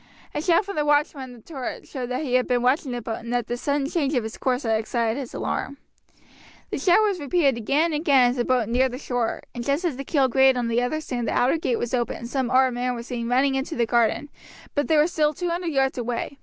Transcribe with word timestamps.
A 0.33 0.41
shout 0.41 0.65
from 0.65 0.77
the 0.77 0.83
watchman 0.83 1.21
on 1.25 1.33
the 1.33 1.41
turret 1.41 1.87
showed 1.87 2.07
that 2.09 2.23
he 2.23 2.33
had 2.33 2.47
been 2.47 2.63
watching 2.63 2.91
the 2.91 3.03
boat 3.03 3.19
and 3.19 3.31
that 3.31 3.45
this 3.45 3.61
sudden 3.61 3.87
change 3.87 4.15
of 4.15 4.25
its 4.25 4.35
course 4.35 4.63
had 4.63 4.79
excited 4.79 5.19
his 5.19 5.31
alarm. 5.31 5.77
The 6.71 6.79
shout 6.79 7.03
was 7.03 7.19
repeated 7.19 7.55
again 7.55 7.93
and 7.93 8.01
again 8.01 8.31
as 8.31 8.37
the 8.37 8.43
boat 8.43 8.67
neared 8.67 8.93
the 8.93 8.97
shore, 8.97 9.43
and 9.53 9.63
just 9.63 9.85
as 9.85 9.97
the 9.97 10.03
keel 10.03 10.27
grated 10.27 10.57
on 10.57 10.69
the 10.69 11.01
sand 11.01 11.27
the 11.27 11.33
outer 11.37 11.59
gate 11.59 11.75
was 11.77 11.93
opened 11.93 12.17
and 12.17 12.27
some 12.27 12.49
armed 12.49 12.73
men 12.73 12.95
were 12.95 13.03
seen 13.03 13.29
running 13.29 13.53
into 13.53 13.75
the 13.75 13.85
garden, 13.85 14.29
but 14.73 14.87
they 14.87 14.97
were 14.97 15.05
still 15.05 15.35
two 15.35 15.49
hundred 15.51 15.67
yards 15.71 15.99
away. 15.99 16.39